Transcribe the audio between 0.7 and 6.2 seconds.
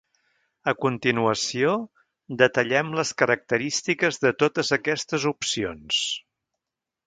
continuació, detallem les característiques de totes aquestes opcions.